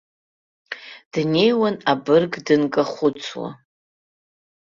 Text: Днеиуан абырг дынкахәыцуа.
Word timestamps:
Днеиуан 1.11 1.75
абырг 1.91 2.33
дынкахәыцуа. 2.45 3.49